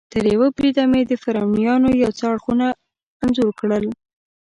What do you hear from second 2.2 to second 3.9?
اړخونه انځور کړل.